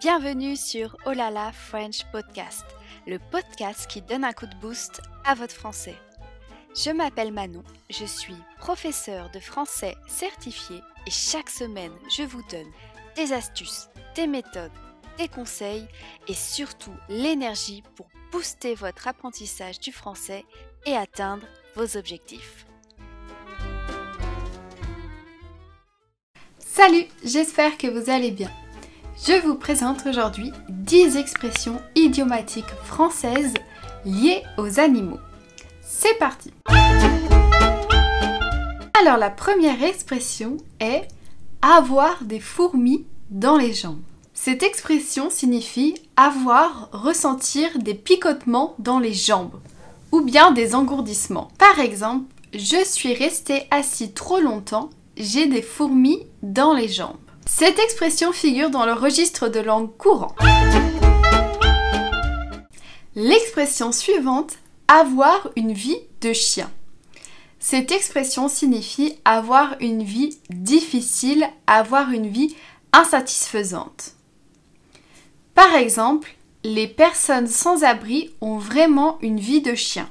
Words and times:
Bienvenue 0.00 0.56
sur 0.56 0.94
Olala 1.06 1.52
French 1.52 2.04
Podcast, 2.12 2.66
le 3.06 3.18
podcast 3.18 3.86
qui 3.88 4.02
donne 4.02 4.24
un 4.24 4.34
coup 4.34 4.46
de 4.46 4.54
boost 4.56 5.00
à 5.24 5.34
votre 5.34 5.54
français. 5.54 5.94
Je 6.74 6.90
m'appelle 6.90 7.32
Manon, 7.32 7.64
je 7.88 8.04
suis 8.04 8.36
professeure 8.58 9.30
de 9.30 9.40
français 9.40 9.96
certifié 10.06 10.82
et 11.06 11.10
chaque 11.10 11.48
semaine 11.48 11.92
je 12.14 12.24
vous 12.24 12.42
donne 12.50 12.70
des 13.16 13.32
astuces, 13.32 13.88
des 14.14 14.26
méthodes, 14.26 14.70
des 15.16 15.28
conseils 15.28 15.88
et 16.28 16.34
surtout 16.34 16.94
l'énergie 17.08 17.82
pour 17.94 18.06
booster 18.32 18.74
votre 18.74 19.08
apprentissage 19.08 19.80
du 19.80 19.92
français 19.92 20.44
et 20.84 20.94
atteindre 20.94 21.46
vos 21.74 21.96
objectifs. 21.96 22.66
Salut, 26.58 27.06
j'espère 27.24 27.78
que 27.78 27.86
vous 27.86 28.10
allez 28.10 28.30
bien. 28.30 28.50
Je 29.26 29.40
vous 29.44 29.56
présente 29.56 30.06
aujourd'hui 30.06 30.52
10 30.68 31.16
expressions 31.16 31.82
idiomatiques 31.96 32.70
françaises 32.84 33.54
liées 34.04 34.44
aux 34.56 34.78
animaux. 34.78 35.18
C'est 35.80 36.16
parti 36.18 36.52
Alors 39.00 39.16
la 39.18 39.30
première 39.30 39.82
expression 39.82 40.58
est 40.78 41.08
avoir 41.60 42.22
des 42.22 42.38
fourmis 42.38 43.04
dans 43.30 43.56
les 43.56 43.72
jambes. 43.72 44.02
Cette 44.32 44.62
expression 44.62 45.28
signifie 45.28 45.94
avoir, 46.16 46.88
ressentir 46.92 47.80
des 47.80 47.94
picotements 47.94 48.76
dans 48.78 49.00
les 49.00 49.14
jambes 49.14 49.58
ou 50.12 50.20
bien 50.20 50.52
des 50.52 50.76
engourdissements. 50.76 51.50
Par 51.58 51.80
exemple, 51.80 52.26
je 52.54 52.84
suis 52.84 53.12
resté 53.12 53.66
assis 53.72 54.12
trop 54.12 54.38
longtemps, 54.38 54.90
j'ai 55.16 55.48
des 55.48 55.62
fourmis 55.62 56.28
dans 56.44 56.72
les 56.72 56.86
jambes. 56.86 57.16
Cette 57.48 57.78
expression 57.78 58.32
figure 58.32 58.70
dans 58.70 58.84
le 58.84 58.92
registre 58.92 59.48
de 59.48 59.60
langue 59.60 59.96
courant. 59.96 60.34
L'expression 63.14 63.92
suivante, 63.92 64.58
avoir 64.88 65.50
une 65.54 65.72
vie 65.72 66.00
de 66.20 66.32
chien. 66.32 66.70
Cette 67.60 67.92
expression 67.92 68.48
signifie 68.48 69.18
avoir 69.24 69.76
une 69.80 70.02
vie 70.02 70.38
difficile, 70.50 71.48
avoir 71.68 72.10
une 72.10 72.28
vie 72.28 72.54
insatisfaisante. 72.92 74.14
Par 75.54 75.74
exemple, 75.76 76.34
les 76.64 76.88
personnes 76.88 77.46
sans 77.46 77.84
abri 77.84 78.34
ont 78.40 78.58
vraiment 78.58 79.18
une 79.22 79.38
vie 79.38 79.62
de 79.62 79.76
chien. 79.76 80.10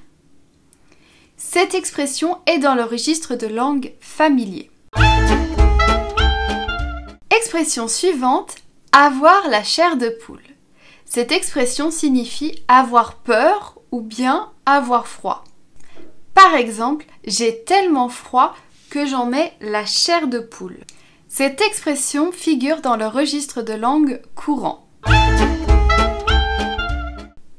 Cette 1.36 1.76
expression 1.76 2.38
est 2.48 2.59
dans 2.59 2.76
le 2.76 2.84
registre 2.84 3.36
de 3.36 3.48
langue 3.48 3.92
familier. 4.00 4.72
Expression 7.38 7.88
suivante, 7.88 8.55
avoir 8.91 9.50
la 9.50 9.64
chair 9.64 9.97
de 9.97 10.09
poule. 10.09 10.44
Cette 11.05 11.31
expression 11.31 11.91
signifie 11.91 12.64
avoir 12.67 13.16
peur 13.16 13.78
ou 13.91 14.02
bien 14.02 14.52
avoir 14.66 15.08
froid. 15.08 15.44
Par 16.33 16.56
exemple, 16.56 17.06
j'ai 17.25 17.63
tellement 17.63 18.09
froid 18.09 18.56
que 18.89 19.06
j'en 19.06 19.33
ai 19.33 19.52
la 19.59 19.86
chair 19.86 20.28
de 20.28 20.39
poule. 20.39 20.80
Cette 21.28 21.61
expression 21.61 22.31
figure 22.31 22.81
dans 22.81 22.95
le 22.95 23.08
registre 23.08 23.61
de 23.61 23.73
langue 23.73 24.22
courant. 24.36 24.88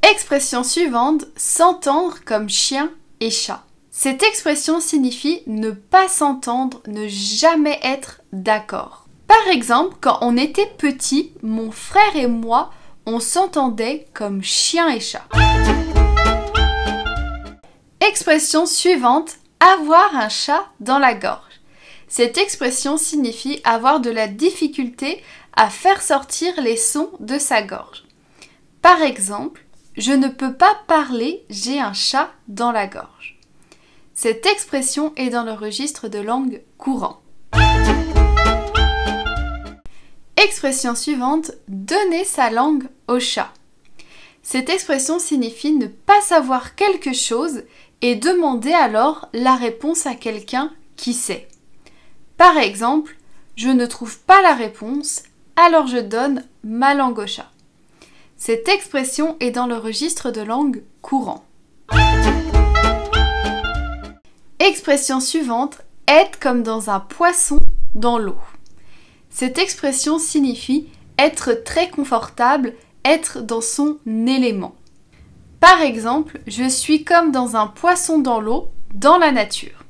Expression 0.02 0.64
suivante, 0.64 1.27
s'entendre 1.36 2.19
comme 2.24 2.48
chien 2.48 2.91
et 3.20 3.30
chat. 3.30 3.62
Cette 3.91 4.22
expression 4.22 4.80
signifie 4.80 5.42
ne 5.47 5.70
pas 5.70 6.08
s'entendre, 6.08 6.82
ne 6.86 7.08
jamais 7.08 7.78
être 7.82 8.22
d'accord. 8.32 9.06
Par 9.27 9.48
exemple, 9.48 9.96
quand 10.00 10.19
on 10.20 10.36
était 10.36 10.70
petit, 10.78 11.32
mon 11.42 11.70
frère 11.70 12.14
et 12.14 12.27
moi, 12.27 12.70
on 13.06 13.20
s'entendait 13.20 14.06
comme 14.14 14.42
chien 14.42 14.88
et 14.88 15.00
chat. 15.00 15.24
Expression 18.00 18.66
suivante, 18.66 19.36
avoir 19.60 20.15
un 20.15 20.28
chat 20.28 20.66
dans 20.81 20.98
la 20.98 21.15
gorge. 21.15 21.41
Cette 22.09 22.38
expression 22.38 22.97
signifie 22.97 23.60
avoir 23.65 24.00
de 24.00 24.10
la 24.10 24.28
difficulté 24.28 25.22
à 25.54 25.70
faire 25.70 26.03
sortir 26.03 26.53
les 26.60 26.76
sons 26.76 27.10
de 27.19 27.38
sa 27.38 27.62
gorge. 27.62 28.04
Par 28.81 29.03
exemple, 29.03 29.65
je 29.97 30.12
ne 30.12 30.28
peux 30.28 30.54
pas 30.54 30.76
parler, 30.86 31.44
j'ai 31.50 31.81
un 31.81 31.94
chat 31.94 32.31
dans 32.48 32.70
la 32.70 32.86
gorge. 32.86 33.38
Cette 34.15 34.47
expression 34.47 35.12
est 35.16 35.31
dans 35.31 35.44
le 35.44 35.53
registre 35.53 36.09
de 36.09 36.19
langue 36.19 36.62
courant. 36.78 37.20
Expression 40.36 40.94
suivante, 40.94 41.52
donner 41.66 42.24
sa 42.24 42.50
langue 42.50 42.84
au 43.08 43.19
chat. 43.19 43.50
Cette 44.42 44.69
expression 44.69 45.19
signifie 45.19 45.72
ne 45.72 45.86
pas 45.86 46.20
savoir 46.20 46.74
quelque 46.74 47.14
chose 47.14 47.62
et 48.02 48.16
demander 48.16 48.72
alors 48.74 49.30
la 49.32 49.56
réponse 49.56 50.06
à 50.06 50.14
quelqu'un 50.14 50.72
qui 50.97 51.14
sait. 51.14 51.48
Par 52.36 52.58
exemple, 52.58 53.16
je 53.56 53.70
ne 53.70 53.86
trouve 53.86 54.19
pas 54.20 54.42
la 54.42 54.54
réponse, 54.54 55.22
alors 55.56 55.86
je 55.86 55.97
donne 55.97 56.44
ma 56.62 56.94
langue 56.94 57.18
au 57.18 57.26
chat. 57.26 57.50
Cette 58.36 58.68
expression 58.68 59.36
est 59.41 59.53
dans 59.53 59.66
le 59.66 59.76
registre 59.76 60.30
de 60.30 60.42
langue 60.42 60.82
courant. 61.00 61.47
Expression 64.58 65.20
suivante, 65.20 65.78
être 66.06 66.38
comme 66.38 66.62
dans 66.62 66.91
un 66.91 67.00
poisson 67.00 67.58
dans 67.94 68.18
l'eau. 68.18 68.36
Cette 69.38 69.58
expression 69.58 70.19
signifie 70.19 70.88
être 71.19 71.52
très 71.52 71.91
confortable, 71.91 72.72
être 73.04 73.42
dans 73.42 73.60
son 73.60 73.98
élément. 74.06 74.74
Par 75.60 75.82
exemple, 75.82 76.41
je 76.47 76.66
suis 76.66 77.04
comme 77.04 77.32
dans 77.32 77.54
un 77.54 77.66
poisson 77.66 78.19
dans 78.19 78.41
l'eau, 78.41 78.70
dans 78.94 79.19
la 79.19 79.32
nature. 79.32 79.84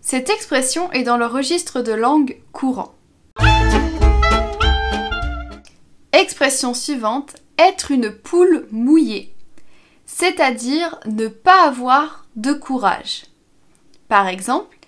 Cette 0.00 0.30
expression 0.30 0.90
est 0.92 1.02
dans 1.02 1.18
le 1.18 1.26
registre 1.26 1.82
de 1.82 1.92
langue 1.92 2.40
courant. 2.52 2.94
Expression 6.14 6.72
suivante, 6.72 7.36
être 7.58 7.90
une 7.90 8.12
poule 8.12 8.66
mouillée, 8.70 9.34
c'est-à-dire 10.06 10.98
ne 11.04 11.28
pas 11.28 11.68
avoir 11.68 12.24
de 12.36 12.54
courage. 12.54 13.26
Par 14.08 14.26
exemple, 14.26 14.78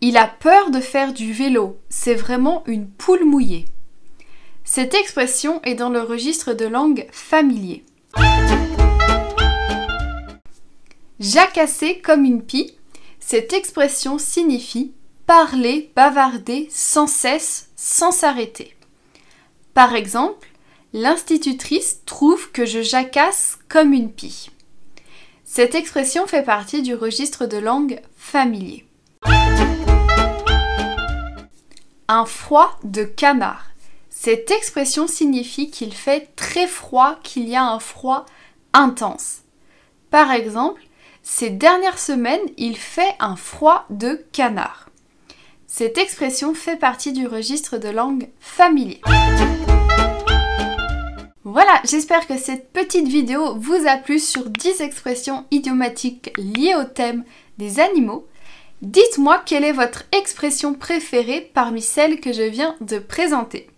il 0.00 0.16
a 0.16 0.26
peur 0.26 0.70
de 0.70 0.80
faire 0.80 1.12
du 1.12 1.32
vélo. 1.32 1.78
C'est 1.88 2.14
vraiment 2.14 2.62
une 2.66 2.88
poule 2.88 3.24
mouillée. 3.24 3.64
Cette 4.64 4.94
expression 4.94 5.60
est 5.62 5.74
dans 5.74 5.90
le 5.90 6.00
registre 6.00 6.52
de 6.52 6.66
langue 6.66 7.06
familier. 7.12 7.84
Jacasser 11.20 12.00
comme 12.00 12.24
une 12.24 12.42
pie. 12.42 12.74
Cette 13.20 13.52
expression 13.52 14.18
signifie 14.18 14.92
parler, 15.26 15.90
bavarder 15.96 16.68
sans 16.70 17.06
cesse, 17.06 17.70
sans 17.74 18.12
s'arrêter. 18.12 18.76
Par 19.74 19.94
exemple, 19.94 20.48
l'institutrice 20.92 22.02
trouve 22.06 22.50
que 22.52 22.64
je 22.64 22.80
jacasse 22.80 23.58
comme 23.68 23.92
une 23.92 24.12
pie. 24.12 24.50
Cette 25.44 25.74
expression 25.74 26.26
fait 26.26 26.44
partie 26.44 26.82
du 26.82 26.94
registre 26.94 27.46
de 27.46 27.56
langue 27.56 28.00
familier. 28.16 28.86
Un 32.08 32.24
froid 32.24 32.78
de 32.84 33.04
canard. 33.04 33.66
Cette 34.10 34.50
expression 34.50 35.06
signifie 35.06 35.70
qu'il 35.70 35.92
fait 35.92 36.34
très 36.36 36.66
froid, 36.66 37.18
qu'il 37.22 37.48
y 37.48 37.56
a 37.56 37.64
un 37.64 37.78
froid 37.78 38.26
intense. 38.72 39.42
Par 40.10 40.30
exemple, 40.30 40.82
ces 41.22 41.50
dernières 41.50 41.98
semaines, 41.98 42.48
il 42.56 42.76
fait 42.76 43.14
un 43.18 43.36
froid 43.36 43.86
de 43.90 44.24
canard. 44.32 44.88
Cette 45.66 45.98
expression 45.98 46.54
fait 46.54 46.76
partie 46.76 47.12
du 47.12 47.26
registre 47.26 47.76
de 47.76 47.88
langue 47.88 48.28
familier. 48.40 49.00
Voilà, 51.42 51.80
j'espère 51.84 52.26
que 52.26 52.38
cette 52.38 52.72
petite 52.72 53.08
vidéo 53.08 53.56
vous 53.56 53.86
a 53.86 53.96
plu 53.96 54.18
sur 54.18 54.48
10 54.48 54.80
expressions 54.80 55.44
idiomatiques 55.50 56.32
liées 56.36 56.74
au 56.74 56.84
thème 56.84 57.24
des 57.58 57.80
animaux. 57.80 58.26
Dites-moi 58.82 59.40
quelle 59.44 59.64
est 59.64 59.72
votre 59.72 60.02
expression 60.12 60.74
préférée 60.74 61.50
parmi 61.54 61.80
celles 61.80 62.20
que 62.20 62.32
je 62.32 62.42
viens 62.42 62.76
de 62.82 62.98
présenter. 62.98 63.68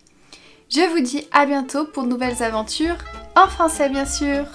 Je 0.69 0.81
vous 0.91 0.99
dis 0.99 1.25
à 1.31 1.45
bientôt 1.45 1.85
pour 1.85 2.03
de 2.03 2.09
nouvelles 2.09 2.43
aventures, 2.43 2.97
en 3.35 3.47
français 3.47 3.89
bien 3.89 4.05
sûr 4.05 4.45